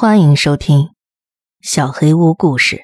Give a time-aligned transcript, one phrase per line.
[0.00, 0.78] 欢迎收听
[1.60, 2.76] 《小黑屋故事》。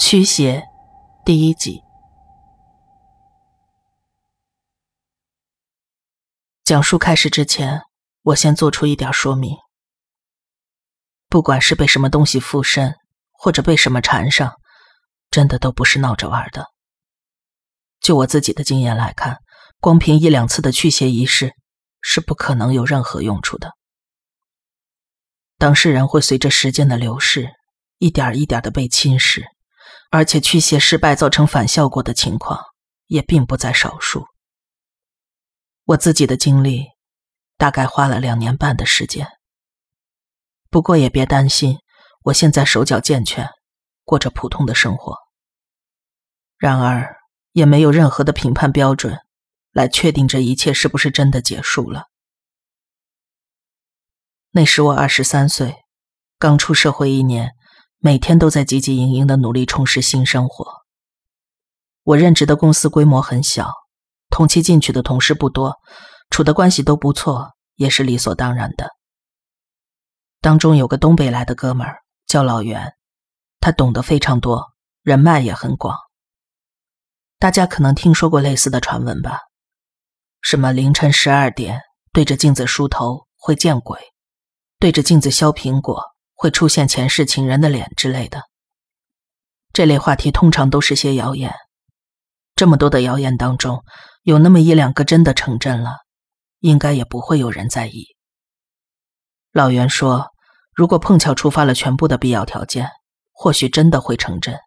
[0.00, 0.66] 驱邪
[1.22, 1.82] 第一集。
[6.64, 7.82] 讲述开始之前，
[8.22, 9.54] 我先做出一点说明。
[11.28, 12.96] 不管是被什么东西附身，
[13.32, 14.54] 或者被什么缠上，
[15.30, 16.64] 真的都不是闹着玩的。
[18.00, 19.42] 就我自己的经验来看。
[19.80, 21.54] 光凭一两次的驱邪仪式
[22.00, 23.74] 是不可能有任何用处的。
[25.56, 27.48] 当事人会随着时间的流逝，
[27.98, 29.44] 一点一点的被侵蚀，
[30.10, 32.60] 而且驱邪失败造成反效果的情况
[33.06, 34.26] 也并不在少数。
[35.84, 36.86] 我自己的经历
[37.56, 39.28] 大概花了两年半的时间。
[40.70, 41.78] 不过也别担心，
[42.24, 43.48] 我现在手脚健全，
[44.04, 45.16] 过着普通的生活。
[46.58, 47.16] 然而
[47.52, 49.18] 也没有任何的评判标准。
[49.78, 52.06] 来确定这一切是不是真的结束了。
[54.50, 55.76] 那时我二十三岁，
[56.36, 57.52] 刚出社会一年，
[57.98, 60.66] 每天都在汲汲营营的努力充实新生活。
[62.02, 63.70] 我任职的公司规模很小，
[64.30, 65.76] 同期进去的同事不多，
[66.28, 68.88] 处的关系都不错，也是理所当然的。
[70.40, 72.94] 当中有个东北来的哥们儿叫老袁，
[73.60, 75.96] 他懂得非常多，人脉也很广。
[77.38, 79.38] 大家可能听说过类似的传闻吧？
[80.48, 84.00] 什么凌晨十二点对着镜子梳头会见鬼，
[84.78, 88.44] 对着镜子削苹果会出现前世情人的脸之类的。
[89.74, 91.54] 这类话题通常都是些谣言。
[92.56, 93.84] 这么多的谣言当中，
[94.22, 95.98] 有那么一两个真的成真了，
[96.60, 98.06] 应该也不会有人在意。
[99.52, 100.28] 老袁说，
[100.72, 102.88] 如果碰巧触发了全部的必要条件，
[103.32, 104.58] 或许真的会成真。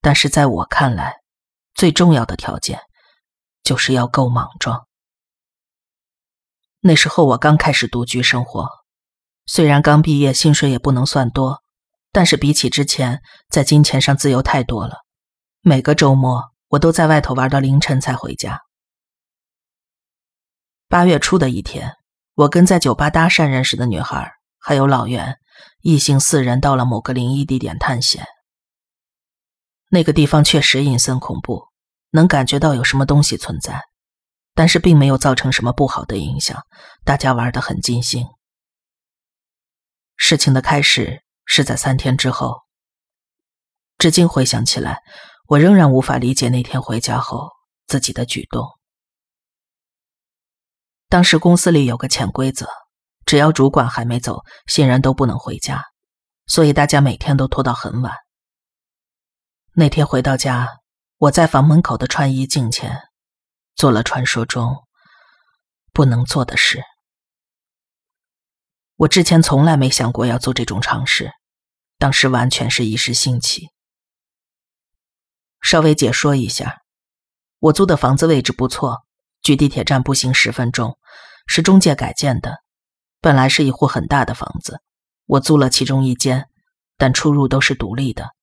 [0.00, 1.16] 但是在我看来，
[1.74, 2.78] 最重要的条件。
[3.64, 4.86] 就是要够莽撞。
[6.80, 8.68] 那时候我刚开始独居生活，
[9.46, 11.62] 虽然刚毕业，薪水也不能算多，
[12.12, 14.98] 但是比起之前，在金钱上自由太多了。
[15.62, 18.60] 每个周末，我都在外头玩到凌晨才回家。
[20.88, 21.94] 八月初的一天，
[22.34, 25.38] 我跟在酒吧搭讪认识的女孩，还有老袁，
[25.80, 28.26] 一行四人到了某个灵异地点探险。
[29.88, 31.68] 那个地方确实阴森恐怖。
[32.14, 33.82] 能感觉到有什么东西存在，
[34.54, 36.64] 但是并没有造成什么不好的影响。
[37.04, 38.24] 大家玩得很尽兴。
[40.14, 42.62] 事情的开始是在三天之后。
[43.98, 45.00] 至今回想起来，
[45.48, 47.50] 我仍然无法理解那天回家后
[47.88, 48.64] 自己的举动。
[51.08, 52.68] 当时公司里有个潜规则，
[53.26, 55.82] 只要主管还没走，新人都不能回家，
[56.46, 58.12] 所以大家每天都拖到很晚。
[59.72, 60.68] 那天回到家。
[61.24, 63.00] 我在房门口的穿衣镜前
[63.74, 64.84] 做了传说中
[65.90, 66.82] 不能做的事。
[68.96, 71.32] 我之前从来没想过要做这种尝试，
[71.96, 73.70] 当时完全是一时兴起。
[75.62, 76.82] 稍微解说一下，
[77.58, 79.06] 我租的房子位置不错，
[79.40, 80.98] 距地铁站步行十分钟，
[81.46, 82.58] 是中介改建的。
[83.22, 84.82] 本来是一户很大的房子，
[85.24, 86.50] 我租了其中一间，
[86.98, 88.33] 但出入都是独立的。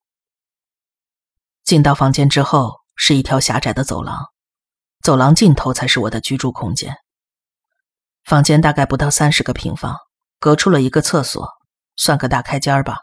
[1.63, 4.25] 进到房间之后，是一条狭窄的走廊，
[5.01, 6.95] 走廊尽头才是我的居住空间。
[8.23, 9.95] 房间大概不到三十个平方，
[10.39, 11.47] 隔出了一个厕所，
[11.95, 12.97] 算个大开间吧。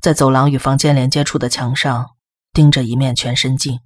[0.00, 2.10] 在走廊与房间连接处的墙上，
[2.52, 3.80] 钉着一面全身镜。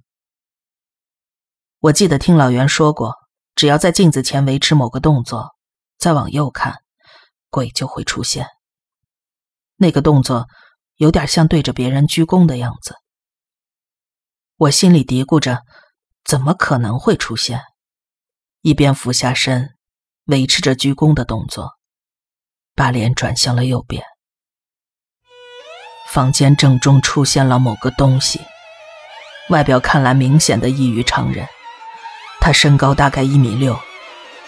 [1.79, 3.15] 我记得听老袁说过，
[3.55, 5.55] 只要在镜子前维持某个动作，
[5.97, 6.75] 再往右看，
[7.49, 8.47] 鬼就会出现。
[9.77, 10.47] 那个动作
[10.97, 12.95] 有点像对着别人鞠躬的样子。
[14.61, 15.63] 我心里嘀咕着，
[16.23, 17.61] 怎么可能会出现？
[18.61, 19.71] 一边俯下身，
[20.25, 21.71] 维持着鞠躬的动作，
[22.75, 24.03] 把脸转向了右边。
[26.07, 28.39] 房间正中出现了某个东西，
[29.49, 31.47] 外表看来明显的异于常人。
[32.39, 33.79] 他身高大概一米六，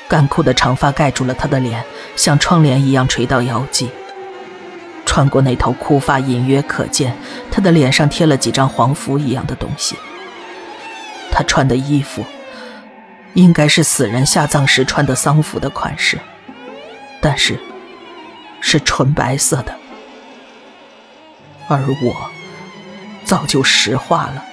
[0.07, 1.83] 干枯的长发盖住了他的脸，
[2.15, 3.89] 像窗帘一样垂到腰际。
[5.05, 7.15] 穿过那头枯发，隐约可见
[7.51, 9.95] 他的脸上贴了几张黄符一样的东西。
[11.33, 12.23] 他穿的衣服
[13.33, 16.19] 应该是死人下葬时穿的丧服的款式，
[17.19, 17.59] 但是
[18.61, 19.73] 是纯白色的。
[21.67, 22.29] 而我
[23.25, 24.45] 早就石化了，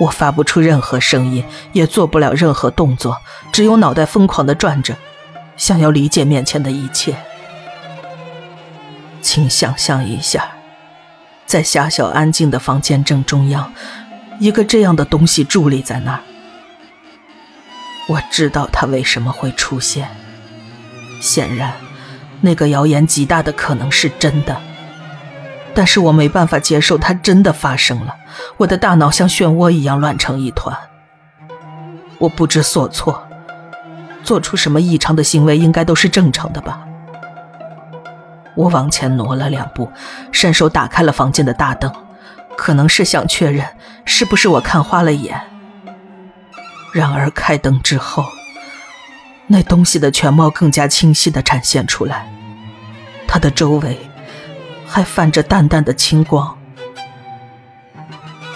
[0.00, 3.18] 我发不出任何声音，也做不了任何动作，
[3.52, 4.96] 只有脑袋疯狂的转着，
[5.56, 7.14] 想要理解面前的一切。
[9.22, 10.50] 请想象一下，
[11.46, 13.72] 在狭小安静的房间正中央，
[14.38, 16.20] 一个这样的东西伫立在那儿。
[18.08, 20.08] 我知道他为什么会出现。
[21.20, 21.72] 显然，
[22.42, 24.60] 那个谣言极大的可能是真的，
[25.72, 28.14] 但是我没办法接受它真的发生了。
[28.58, 30.76] 我的大脑像漩涡一样乱成一团，
[32.18, 33.26] 我不知所措。
[34.22, 36.86] 做出什么异常的行为，应该都是正常的吧？
[38.54, 39.90] 我往前挪了两步，
[40.30, 41.90] 伸手打开了房间的大灯，
[42.56, 43.66] 可能是想确认
[44.04, 45.40] 是不是我看花了眼。
[46.92, 48.24] 然而开灯之后，
[49.46, 52.32] 那东西的全貌更加清晰地展现出来，
[53.26, 53.98] 它的周围
[54.86, 56.56] 还泛着淡淡的青光。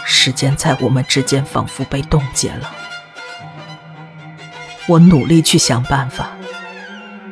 [0.05, 2.71] 时间在我们之间仿佛被冻结了。
[4.87, 6.31] 我努力去想办法，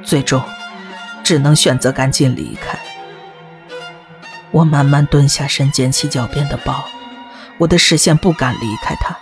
[0.03, 0.43] 最终。
[1.25, 2.79] 只能选择赶紧离开。
[4.57, 6.83] 我慢慢蹲下身，捡起脚边的包。
[7.59, 9.15] 我的视线不敢离开他，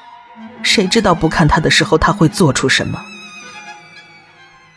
[0.62, 3.04] 谁知道不看他的时候他会做出什么？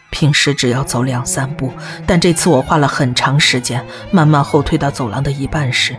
[0.09, 1.71] 平时只要走两三步，
[2.07, 5.95] 但这次我花了很长时间，慢慢后退到走廊的一半时，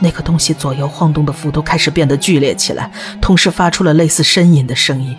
[0.00, 2.90] 那个东西左右晃动的幅度开始变得剧烈起来，
[3.22, 5.16] 同时发出了类似呻吟的声音。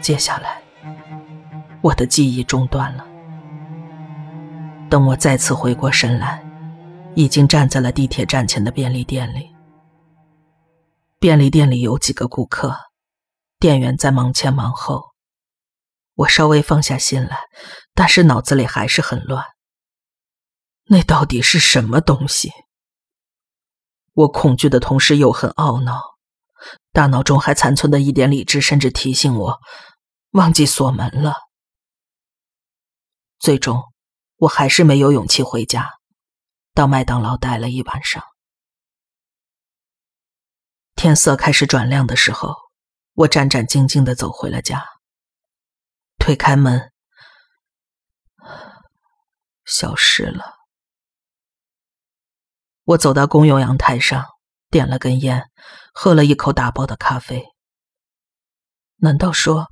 [0.00, 0.60] 接下来，
[1.82, 3.04] 我的记忆中断了。
[4.88, 6.40] 等我再次回过神来，
[7.16, 9.50] 已经站在了地铁站前的便利店里。
[11.18, 12.76] 便利店里有几个顾客，
[13.58, 15.14] 店员在忙前忙后。
[16.14, 17.38] 我稍微放下心来，
[17.94, 19.42] 但是脑子里还是很乱。
[20.84, 22.52] 那到底是什么东西？
[24.12, 26.02] 我恐惧的同时又很懊恼，
[26.92, 29.58] 大脑中还残存的一点理智甚至提醒我，
[30.32, 31.34] 忘记锁门了。
[33.38, 33.82] 最终。
[34.40, 35.94] 我还是没有勇气回家，
[36.76, 38.22] 到麦当劳待了一晚上。
[40.94, 42.54] 天色开始转亮的时候，
[43.14, 44.84] 我战战兢兢的走回了家。
[46.18, 46.92] 推开门，
[49.64, 50.54] 消失了。
[52.84, 54.26] 我走到公用阳台上，
[54.68, 55.50] 点了根烟，
[55.94, 57.46] 喝了一口打包的咖啡。
[58.96, 59.68] 难道说，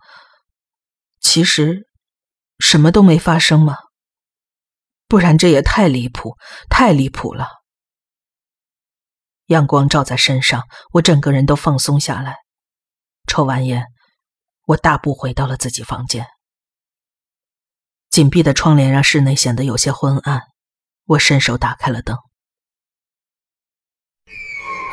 [1.20, 1.86] 其实
[2.58, 3.76] 什么都没发生吗？
[5.14, 6.37] 不然这也太离谱，
[6.69, 7.46] 太离谱了。
[9.46, 10.64] 阳光照在身上，
[10.94, 12.38] 我整个人都放松下来。
[13.28, 13.87] 抽完烟，
[14.66, 16.26] 我大步回到了自己房间。
[18.11, 20.43] 紧闭的窗帘让室内显得有些昏暗。
[21.05, 22.19] 我伸手打开了灯。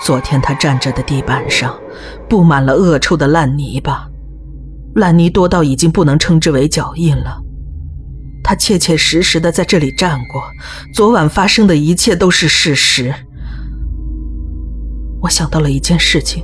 [0.03, 1.81] 昨天他站着的地板上
[2.29, 4.07] 布满了恶臭的烂泥巴，
[4.93, 7.41] 烂泥多到已经不能称之为脚印了。
[8.43, 10.43] 他切切实实的在这里站过，
[10.93, 13.13] 昨晚发生的一切都是事实。
[15.21, 16.43] 我想到了一件事情，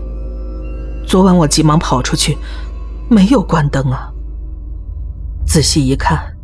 [1.07, 2.37] 昨晚我急忙跑出去，
[3.09, 4.11] 没有关灯啊。
[5.45, 6.35] 仔细一看，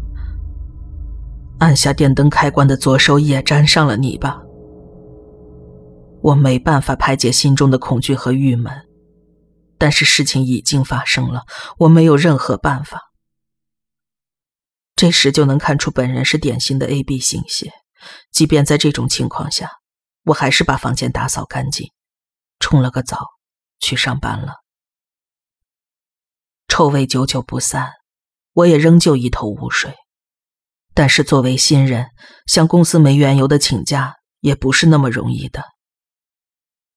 [1.59, 4.41] 按下电灯开关的左手也沾上了泥巴。
[6.21, 8.71] 我没办法排解心中的恐惧和郁闷，
[9.77, 11.43] 但是事情已经发生了，
[11.77, 13.12] 我没有任何办法。
[14.95, 17.71] 这时就能看出本人是典型的 A B 型血。
[18.31, 19.69] 即便在这种情况下，
[20.23, 21.91] 我还是把房间打扫干净，
[22.59, 23.27] 冲了个澡，
[23.79, 24.55] 去上班了。
[26.67, 27.93] 臭味久久不散，
[28.53, 29.95] 我也仍旧一头雾水。
[30.93, 32.07] 但是作为新人，
[32.45, 35.63] 向公司没缘由的请假也不是那么容易的。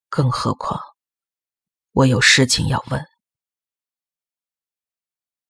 [0.09, 0.81] 更何况，
[1.93, 3.05] 我有事情要问。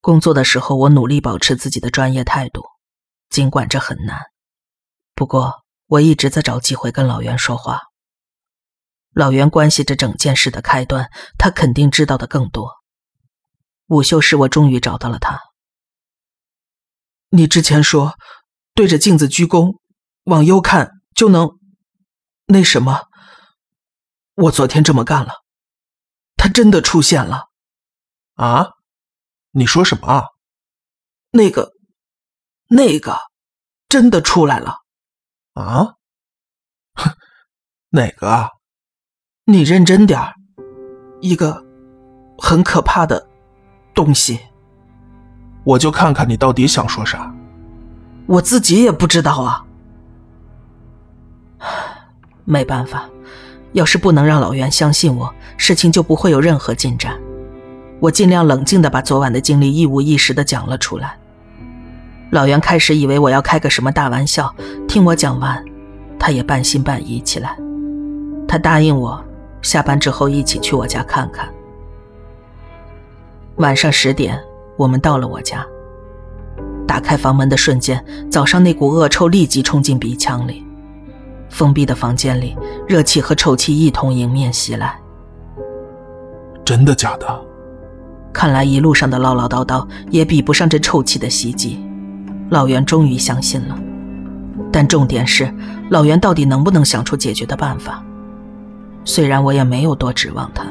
[0.07, 2.63] 工作的时候，我努力保持自己的专业态度，
[3.29, 4.21] 尽管这很难。
[5.17, 7.81] 不过，我一直在找机会跟老袁说话。
[9.11, 12.71] 老袁关系着整件事的开端，他肯定知道的更多。
[13.89, 15.41] 午休时，我终于找到了他。
[17.31, 18.17] 你之前说，
[18.75, 19.81] 对着镜子鞠躬，
[20.23, 21.59] 往右看就能
[22.47, 23.09] 那什么？
[24.37, 25.43] 我昨天这么干了，
[26.37, 27.47] 他真的出现了。
[28.35, 28.69] 啊？
[29.59, 30.25] 你说什么啊？
[31.31, 31.73] 那个，
[32.69, 33.17] 那个，
[33.89, 34.81] 真的出来了，
[35.55, 35.95] 啊？
[36.93, 37.17] 哼，
[37.89, 38.51] 哪个啊？
[39.47, 40.35] 你认真点儿，
[41.23, 41.65] 一个
[42.37, 43.27] 很可怕的
[43.95, 44.39] 东西。
[45.65, 47.35] 我就看看你到底想说啥。
[48.27, 49.65] 我自己也不知道啊。
[52.45, 53.09] 没办法，
[53.73, 57.19] 要是不能让老袁相信我，事情就不会有任何进展。
[58.01, 61.17] 我尽量冷静的把昨晚的经历一五一十的讲了出来。
[62.31, 64.55] 老袁开始以为我要开个什么大玩笑，
[64.89, 65.65] 听我讲完，
[66.19, 67.57] 他也半信半疑起来。
[68.49, 69.23] 他答应我，
[69.63, 71.49] 下班之后一起去我家看看。
[73.57, 74.39] 晚上十点，
[74.77, 75.65] 我们到了我家。
[76.87, 80.65] 打开房门的瞬间，早上那股恶臭立即冲进鼻腔里。
[81.49, 84.99] 封闭的房间里，热气和臭气一同迎面袭来。
[86.65, 87.46] 真的假的？
[88.37, 91.81] 看来一路上的唠唠叨叨也比不上这臭气的袭击。
[92.51, 93.75] 老袁终于相信了，
[94.71, 95.51] 但重点是，
[95.89, 98.05] 老袁到底能不能想出解决的办法？
[99.07, 100.67] 虽然我也没有多指望他。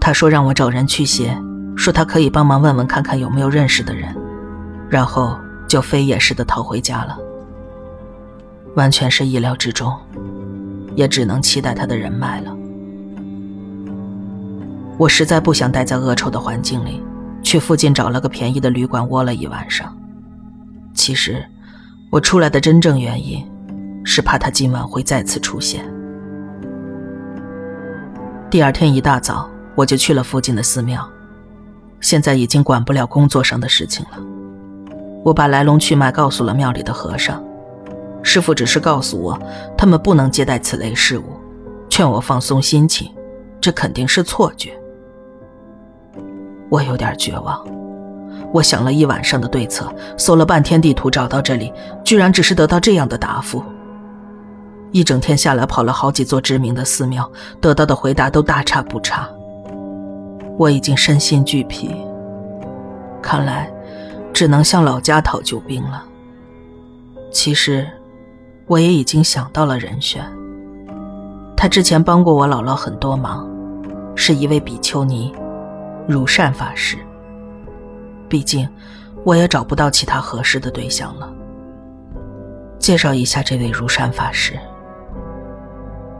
[0.00, 1.40] 他说让我找人驱邪，
[1.76, 4.12] 说他可以帮忙问问看看有没有认识的人，
[4.90, 7.16] 然后就飞也似的逃回家了。
[8.74, 9.96] 完全是意料之中，
[10.96, 12.52] 也只能期待他的人脉了。
[14.98, 17.02] 我实在不想待在恶臭的环境里，
[17.42, 19.96] 去附近找了个便宜的旅馆窝了一晚上。
[20.94, 21.44] 其实，
[22.10, 23.44] 我出来的真正原因，
[24.04, 25.84] 是怕他今晚会再次出现。
[28.50, 29.50] 第二天一大早。
[29.76, 31.04] 我就去了附近的寺庙，
[32.00, 34.18] 现在已经管不了工作上的事情了。
[35.24, 37.42] 我把来龙去脉告诉了庙里的和尚，
[38.22, 39.36] 师傅只是告诉我，
[39.76, 41.24] 他们不能接待此类事物，
[41.90, 43.12] 劝我放松心情，
[43.60, 44.78] 这肯定是错觉。
[46.74, 47.64] 我有点绝望，
[48.52, 53.62] 我想了一晚上的对策，搜了半天地图找到这里，居然只是得到这样的答复。
[54.90, 59.28] 一整天下来跑了好几座知名的寺庙，得到的回答都大差不差。
[60.58, 61.94] 我已经身心俱疲，
[63.22, 63.70] 看来
[64.32, 66.02] 只能向老家讨救兵了。
[67.30, 67.86] 其实，
[68.66, 70.24] 我也已经想到了人选。
[71.56, 73.48] 他之前帮过我姥姥很多忙，
[74.16, 75.32] 是一位比丘尼，
[76.08, 76.98] 如善法师。
[78.28, 78.68] 毕竟，
[79.24, 81.32] 我也找不到其他合适的对象了。
[82.78, 84.58] 介绍一下这位如善法师。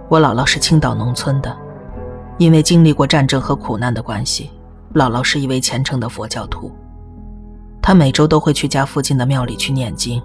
[0.09, 1.57] 我姥姥是青岛农村的。
[2.37, 4.51] 因为经历过战争和苦难的关系，
[4.93, 6.69] 姥姥是一位虔诚的佛教徒。
[7.81, 10.21] 她每周都会去家附近的庙里去念经，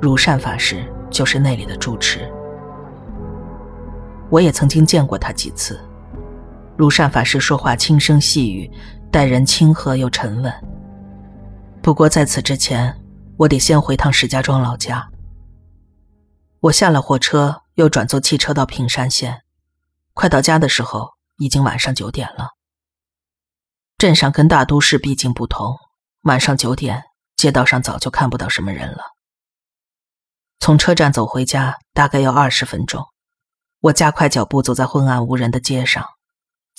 [0.00, 2.28] 如善法师就是那里的住持。
[4.30, 5.78] 我也曾经见过他几次，
[6.76, 8.70] 如善法师说话轻声细语，
[9.10, 10.52] 待人亲和又沉稳。
[11.82, 12.94] 不过在此之前，
[13.36, 15.08] 我得先回趟石家庄老家。
[16.60, 19.42] 我下了火车，又转坐汽车到平山县，
[20.12, 21.14] 快到家的时候。
[21.38, 22.50] 已经晚上九点了。
[23.98, 25.76] 镇上跟大都市毕竟不同，
[26.22, 27.02] 晚上九点，
[27.34, 29.02] 街道上早就看不到什么人了。
[30.60, 33.04] 从车站走回家大概要二十分钟，
[33.80, 36.06] 我加快脚步走在昏暗无人的街上，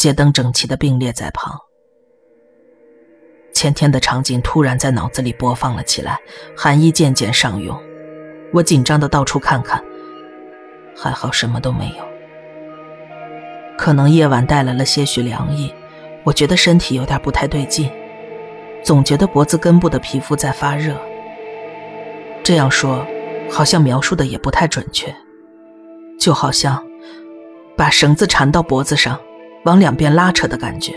[0.05, 1.59] 街灯整齐的并列在旁。
[3.55, 6.19] 前天的场景突然在脑子里播放了起来，
[6.55, 7.75] 寒意渐渐上涌，
[8.53, 9.83] 我紧张的到处看看，
[10.95, 12.05] 还好什么都没有。
[13.79, 15.73] 可能夜晚带来了些许凉意，
[16.23, 17.89] 我觉得身体有点不太对劲，
[18.83, 20.95] 总觉得脖子根部的皮肤在发热。
[22.43, 23.03] 这样说，
[23.49, 25.11] 好像描述的也不太准确，
[26.19, 26.85] 就好像
[27.75, 29.19] 把绳子缠到脖子上，
[29.65, 30.93] 往两边拉扯的感觉。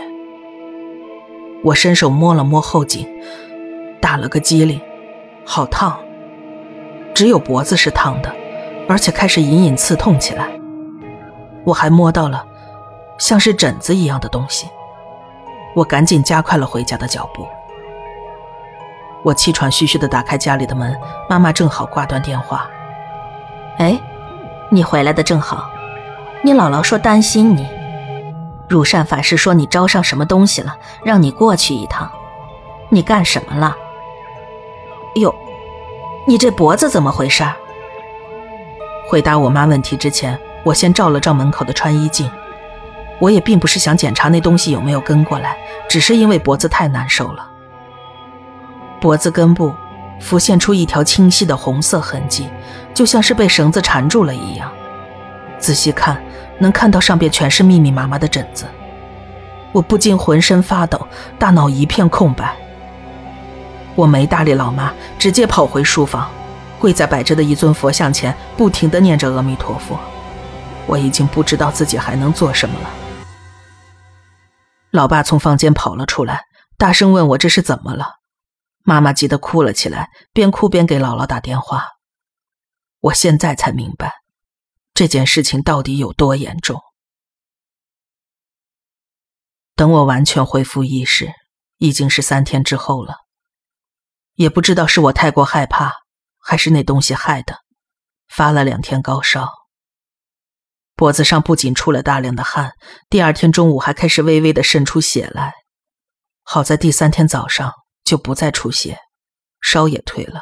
[1.63, 3.07] 我伸手摸了摸后颈，
[3.99, 4.79] 打了个激灵，
[5.43, 5.99] 好烫，
[7.13, 8.33] 只有脖子是烫的，
[8.87, 10.47] 而且开始隐隐刺痛起来。
[11.65, 12.45] 我还摸到了。
[13.17, 14.65] 像是疹子一样的东西，
[15.75, 17.45] 我赶紧加快了回家的脚步。
[19.23, 20.95] 我气喘吁吁地打开家里的门，
[21.29, 22.69] 妈妈正好挂断电话。
[23.77, 23.99] 哎，
[24.69, 25.69] 你回来的正好，
[26.41, 27.67] 你姥姥说担心你，
[28.69, 32.09] 乳善法师说你招上什么东西了，让你过去一趟。
[32.89, 33.75] 你干什么了？
[35.15, 35.33] 哟，
[36.27, 37.43] 你这脖子怎么回事？
[39.09, 42.29] 回答我妈问题之前，我先照了照门口的穿衣镜。
[43.19, 45.57] 我也并不是想检查那东西有没有跟过来，
[45.89, 47.49] 只是因为脖子太难受了。
[49.01, 49.73] 脖子根部
[50.21, 52.47] 浮现出一条清晰的红色痕迹，
[52.93, 54.71] 就像是被绳子缠住了一样。
[55.57, 56.23] 仔细看，
[56.59, 58.65] 能看到上边全是密密麻麻的疹子。
[59.71, 62.55] 我不禁浑身发抖，大脑一片空白。
[63.95, 66.29] 我没搭理老妈，直接跑回书房，
[66.79, 69.99] 跪在摆着的一尊佛像前，不停地念着阿弥陀佛。
[70.85, 72.89] 我已经不知道自己还能做什么了。
[74.91, 76.45] 老爸从房间跑了出来，
[76.77, 78.15] 大声问我这是怎么了。
[78.83, 81.83] 妈妈急得哭了起来，边哭边给姥姥打电话。
[83.01, 84.18] 我现在才明白，
[84.99, 86.81] 这件事情到底有多严重。
[89.73, 91.31] 等我完全恢复意识，
[91.77, 93.15] 已经是三天之后了。
[94.33, 95.93] 也不知道是我太过害怕，
[96.37, 97.59] 还是那东西害的，
[98.27, 99.49] 发了两天高烧。
[100.97, 102.73] 脖子上不仅出了大量的汗，
[103.09, 105.53] 第二天中午还开始微微的渗出血来。
[106.43, 107.71] 好在第三天早上
[108.03, 108.97] 就不再出血，
[109.61, 110.41] 烧也退了，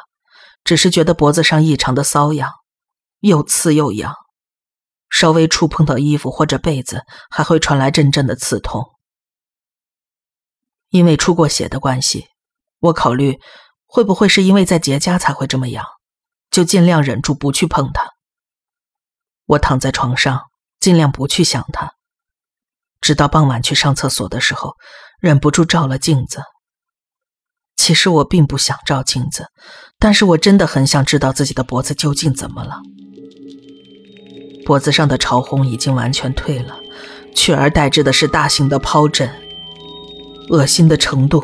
[0.63, 2.49] 只是觉得脖子上异常的瘙痒，
[3.19, 4.15] 又刺又痒，
[5.09, 8.93] 稍微触碰到衣服或者被子还会传来阵阵的刺痛。
[10.89, 12.27] 因为出过血的关系，
[12.79, 13.39] 我考虑
[13.85, 15.85] 会不会是因为在结痂才会这么痒，
[16.49, 18.09] 就尽量忍住不去碰它。
[19.45, 20.43] 我躺在床上，
[20.79, 21.93] 尽量不去想它，
[23.01, 24.75] 直到傍晚去上厕所的时候。
[25.19, 26.43] 忍不住照了镜子。
[27.75, 29.47] 其实我并不想照镜子，
[29.97, 32.77] 但是我真的很想知道自己的脖子究竟怎么了。
[34.67, 36.77] 脖子上的潮红已经完全退了，
[37.33, 39.29] 取而代之的是大型的疱疹，
[40.49, 41.41] 恶心的程度，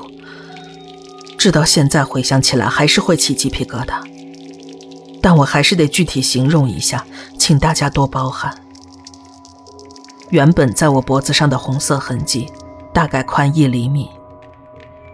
[1.37, 4.03] 直到现在回想起来还是会起鸡皮疙瘩。
[5.21, 7.05] 但我还是得具体形容一下，
[7.39, 8.53] 请大家多包涵。
[10.29, 12.51] 原本在我脖子上的红色痕迹。
[12.93, 14.07] 大概宽一厘米。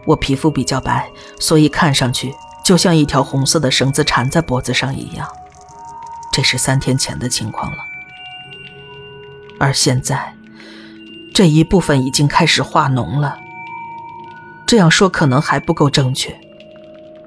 [0.06, 5.26] 我皮肤比较白，所以看上去就像一条红色的绳子缠在脖子上一样。
[6.30, 7.78] 这是三天前的情况了，
[9.60, 10.34] 而现在
[11.34, 13.38] 这一部分已经开始化脓了。
[14.66, 16.36] 这样说可能还不够正确。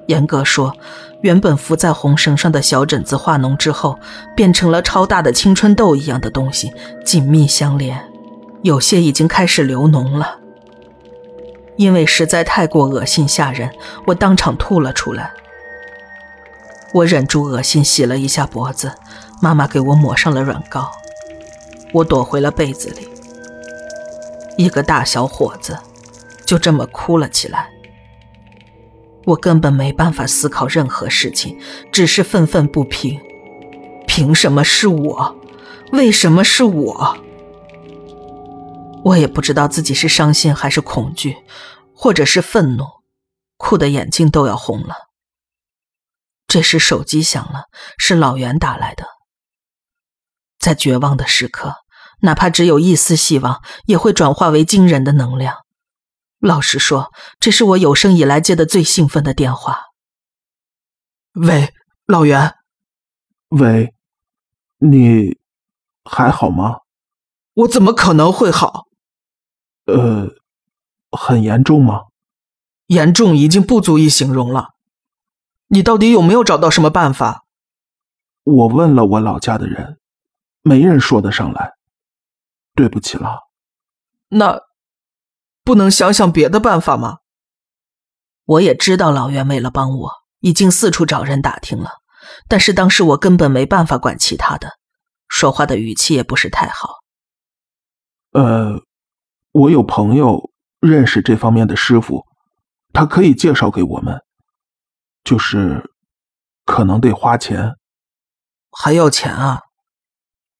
[0.07, 0.75] 严格说，
[1.21, 3.97] 原本浮在红绳上的小疹子化脓之后，
[4.35, 6.73] 变成了超大的青春痘一样的东西，
[7.05, 8.03] 紧密相连，
[8.63, 10.39] 有些已经开始流脓了。
[11.77, 13.69] 因为实在太过恶心吓人，
[14.05, 15.31] 我当场吐了出来。
[16.93, 18.93] 我忍住恶心，洗了一下脖子，
[19.41, 20.91] 妈妈给我抹上了软膏。
[21.93, 23.07] 我躲回了被子里。
[24.57, 25.79] 一个大小伙子，
[26.45, 27.69] 就这么哭了起来。
[29.25, 31.57] 我根本没办法思考任何事情，
[31.91, 33.19] 只是愤愤不平。
[34.05, 35.35] 凭什么是我？
[35.91, 37.17] 为什么是我？
[39.05, 41.37] 我也不知道自己是伤心还是恐惧，
[41.95, 42.85] 或者是愤怒，
[43.57, 45.09] 哭的眼睛都要红了。
[46.47, 47.65] 这时手机响了，
[47.97, 49.05] 是老袁打来的。
[50.59, 51.75] 在绝望的时刻，
[52.23, 55.57] 哪怕只有一丝希望，也会转化为惊人的能量。
[56.39, 59.77] 老实说，这是我有生以来接的最兴奋的电话。
[61.33, 61.73] 喂，
[62.05, 62.55] 老袁。
[63.49, 63.93] 喂，
[64.77, 65.37] 你
[66.05, 66.77] 还好吗？
[67.55, 68.85] 我怎么可能会好？
[69.85, 70.29] 呃，
[71.11, 72.03] 很严重吗？
[72.87, 74.69] 严重已经不足以形容了。
[75.67, 77.43] 你到底有没有找到什么办法？
[78.43, 79.99] 我问了我老家的人，
[80.61, 81.73] 没人说得上来。
[82.75, 83.39] 对不起了。
[84.29, 84.61] 那
[85.63, 87.19] 不能想想别的办法吗？
[88.45, 91.91] 我也知道老袁为了帮我，已经四处找人打听了，
[92.47, 94.69] 但是当时我根本没办法管其他的，
[95.27, 96.95] 说话的语气也不是太好。
[98.31, 98.81] 呃。
[99.55, 102.25] 我有朋友认识这方面的师傅，
[102.91, 104.19] 他可以介绍给我们，
[105.23, 105.91] 就是
[106.65, 107.75] 可能得花钱，
[108.71, 109.61] 还要钱啊？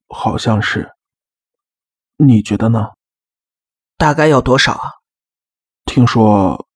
[0.10, 0.91] 好像是，
[2.17, 2.91] 你觉得呢？
[3.97, 4.91] 大概要多少啊？
[5.86, 6.67] 听说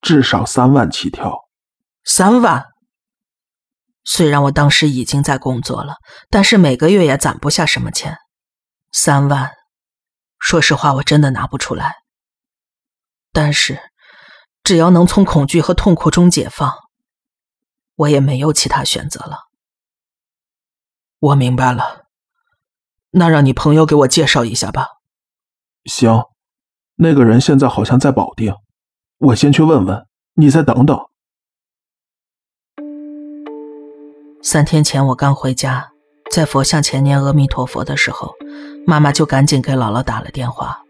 [0.00, 1.48] 至少三万起跳。
[2.04, 2.66] 三万？
[4.04, 5.96] 虽然我当时已经在工作了，
[6.30, 8.16] 但是每个月也攒不下什么钱，
[8.90, 9.52] 三万。
[10.38, 11.96] 说实话，我真的拿不出来。
[13.32, 13.78] 但是，
[14.62, 16.72] 只要能从恐惧和痛苦中解放，
[17.96, 19.48] 我也没有其他选择了。
[21.18, 22.07] 我明白了，
[23.18, 24.86] 那让你朋友给我介绍一下吧。
[25.84, 26.24] 行，
[26.96, 28.54] 那个人现在好像在保定，
[29.18, 30.98] 我先去问问，你再等等。
[34.40, 35.90] 三天前我刚回家，
[36.30, 38.34] 在佛像前念阿弥陀佛的时候。
[38.86, 40.82] 妈妈就赶紧给姥姥打了电话，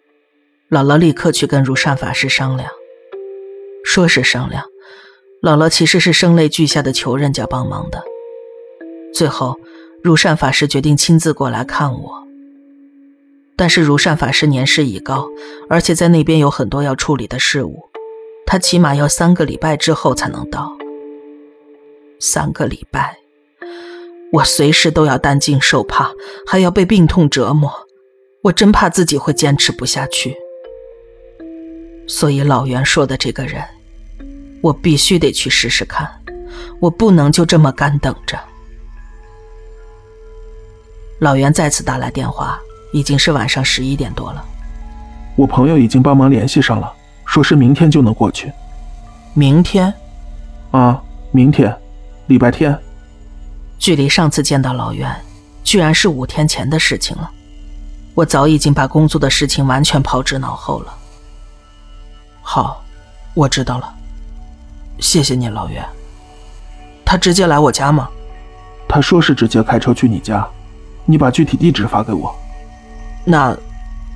[0.70, 2.70] 姥姥立刻去跟如善法师商量。
[3.84, 4.62] 说是商量，
[5.42, 8.04] 姥姥其实是声泪俱下的求人家帮忙的。
[9.12, 9.58] 最后，
[10.02, 12.26] 如善法师决定亲自过来看我。
[13.56, 15.26] 但是如善法师年事已高，
[15.68, 17.82] 而且在那边有很多要处理的事务，
[18.46, 20.72] 他起码要三个礼拜之后才能到。
[22.20, 23.16] 三个礼拜，
[24.32, 26.12] 我随时都要担惊受怕，
[26.46, 27.70] 还要被病痛折磨。
[28.42, 30.36] 我真怕自己会坚持不下去，
[32.06, 33.62] 所以老袁说的这个人，
[34.60, 36.08] 我必须得去试试看，
[36.78, 38.38] 我不能就这么干等着。
[41.20, 42.58] 老袁再次打来电话，
[42.92, 44.44] 已经是晚上十一点多了。
[45.34, 46.92] 我朋友已经帮忙联系上了，
[47.24, 48.52] 说是明天就能过去。
[49.34, 49.92] 明天？
[50.70, 51.02] 啊，
[51.32, 51.76] 明天，
[52.26, 52.76] 礼拜天。
[53.78, 55.12] 距离上次见到老袁，
[55.64, 57.28] 居然是五天前的事情了。
[58.14, 60.94] 我早已经把工作的事情完全抛之脑后了。
[62.42, 62.84] 好，
[63.34, 63.92] 我知道了，
[65.00, 65.84] 谢谢你，老袁。
[67.04, 68.08] 他直接来我家吗？
[68.88, 70.46] 他说是直接开车去你家，
[71.10, 72.36] 你把具体地址发给我。
[73.24, 73.56] 那，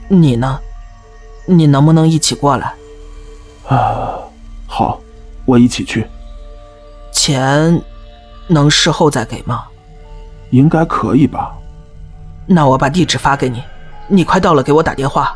[0.08, 0.60] 你呢？
[1.46, 2.74] 你能不能一起过来？
[3.66, 4.20] 啊，
[4.66, 5.00] 好，
[5.46, 6.06] 我一起去。
[7.10, 7.82] 钱
[8.46, 9.64] 能事后再给吗？
[10.50, 11.56] 应该可以吧。
[12.44, 13.64] 那我把地址发给你，
[14.06, 15.34] 你快到了给我打电话。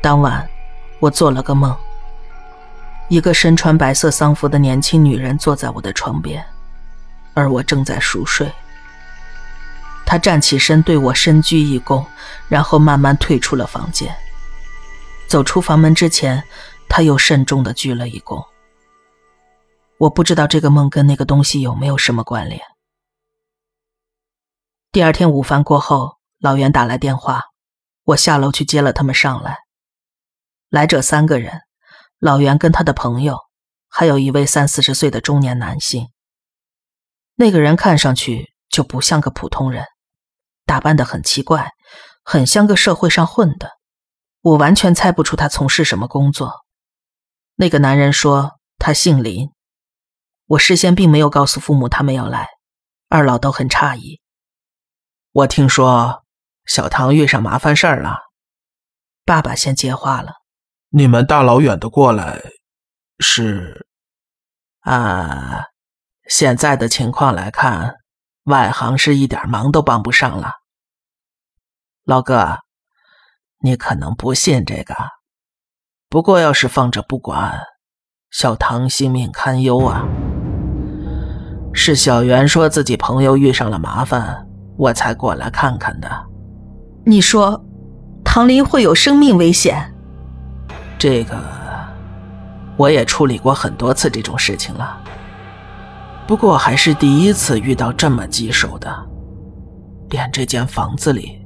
[0.00, 0.48] 当晚，
[1.00, 1.76] 我做了个梦。
[3.08, 6.42] 一个身穿白色丧服的年轻女人坐在我的床边，
[7.34, 8.50] 而我正在熟睡。
[10.06, 12.06] 他站起身对我深鞠一躬，
[12.48, 14.16] 然后慢慢退出了房间。
[15.26, 16.44] 走出房门之前，
[16.88, 18.46] 他又慎重的鞠了一躬。
[19.98, 22.60] 我不知道这个梦跟那个东西有没有什么关联。
[24.92, 27.42] 第二天午饭过后，老袁打来电话，
[28.04, 29.58] 我下楼去接了他们上来。
[30.70, 31.62] 来者三个人，
[32.20, 33.38] 老袁跟他的朋友，
[33.88, 36.08] 还有一位三四十岁的中年男性。
[37.34, 39.84] 那个人看上去就不像个普通人，
[40.66, 41.70] 打扮的很奇怪，
[42.22, 43.70] 很像个社会上混的。
[44.42, 46.52] 我完全猜不出他从事什么工作。
[47.54, 49.48] 那个男人说他姓林。
[50.48, 52.48] 我事先并没有告诉父母他们要来，
[53.08, 54.20] 二老都很诧异。
[55.32, 56.24] 我听说
[56.66, 58.18] 小唐遇上麻烦事儿了，
[59.24, 60.34] 爸爸先接话了。
[60.90, 62.40] 你们大老远的过来，
[63.18, 63.86] 是？
[64.80, 65.64] 啊，
[66.28, 67.96] 现在的情况来看，
[68.46, 70.52] 外行是一点忙都帮不上了。
[72.04, 72.58] 老哥，
[73.60, 74.94] 你可能不信这个，
[76.08, 77.60] 不过要是放着不管，
[78.30, 80.04] 小唐性命堪忧啊。
[81.72, 84.46] 是小袁说自己朋友遇上了麻烦，
[84.78, 86.08] 我才过来看看的。
[87.04, 87.60] 你说，
[88.24, 89.92] 唐林会有生命危险？
[90.96, 91.36] 这个，
[92.76, 95.02] 我也处理过很多次这种事情了，
[96.26, 98.92] 不过还是第一次遇到这么棘手的，
[100.10, 101.40] 连这间房子里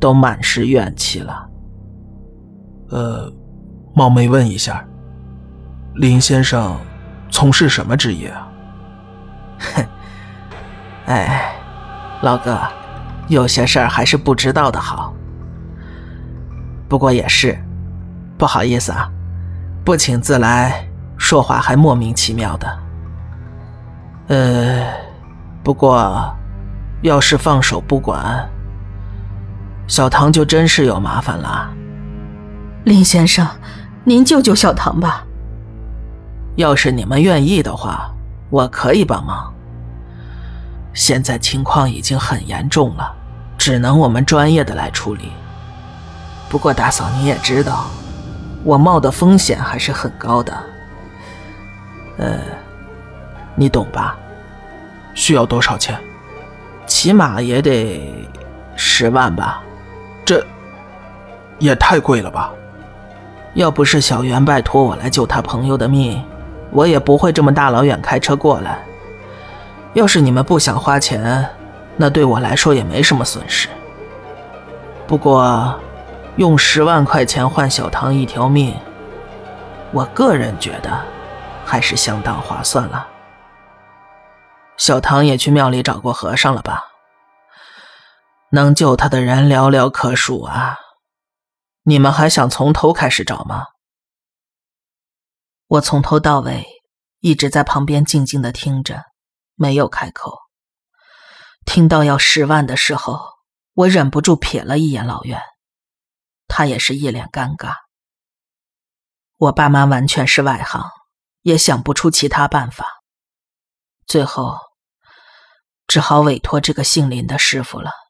[0.00, 1.48] 都满是怨气了。
[2.90, 3.32] 呃，
[3.94, 4.84] 冒昧问一下，
[5.94, 6.76] 林先生
[7.30, 8.48] 从事什么职业啊？
[9.58, 9.84] 哼，
[11.06, 11.54] 哎，
[12.22, 12.58] 老哥，
[13.28, 15.14] 有些事儿还是不知道的好。
[16.88, 17.56] 不过也是，
[18.36, 19.08] 不好意思啊，
[19.84, 20.84] 不请自来，
[21.16, 22.85] 说话还莫名其妙的。
[24.28, 24.86] 呃，
[25.62, 26.34] 不过，
[27.02, 28.48] 要是放手不管，
[29.86, 31.72] 小唐就真是有麻烦了。
[32.84, 33.46] 林先生，
[34.04, 35.24] 您救救小唐吧。
[36.56, 38.12] 要是你们愿意的话。
[38.48, 39.52] 我可以帮忙。
[40.94, 43.12] 现在情况已经很严重了，
[43.58, 45.32] 只能我们专业的来处理。
[46.48, 47.86] 不过大嫂你也知道，
[48.62, 50.56] 我冒的风险还是很高的。
[52.18, 52.38] 呃，
[53.56, 54.16] 你懂吧？
[55.14, 55.98] 需要多少钱？
[56.86, 58.00] 起码也得
[58.76, 59.60] 十万吧。
[60.24, 60.44] 这
[61.58, 62.52] 也太贵了吧！
[63.54, 66.22] 要不是小袁拜托我来救他朋友的命。
[66.70, 68.78] 我也不会这么大老远开车过来。
[69.94, 71.48] 要是你们不想花钱，
[71.96, 73.68] 那对我来说也没什么损失。
[75.06, 75.74] 不过，
[76.36, 78.74] 用十万块钱换小唐一条命，
[79.92, 80.90] 我个人觉得
[81.64, 83.06] 还是相当划算了。
[84.76, 86.84] 小唐也去庙里找过和尚了吧？
[88.50, 90.78] 能救他的人寥寥可数啊！
[91.82, 93.66] 你们还想从头开始找吗？
[95.66, 96.66] 我从头到尾
[97.20, 99.04] 一直在旁边静静的听着，
[99.54, 100.38] 没有开口。
[101.64, 103.20] 听到要十万的时候，
[103.72, 105.40] 我忍不住瞥了一眼老袁，
[106.46, 107.74] 他也是一脸尴尬。
[109.38, 110.88] 我爸妈完全是外行，
[111.42, 112.86] 也想不出其他办法，
[114.06, 114.56] 最后
[115.86, 118.05] 只好委托这个姓林的师傅了。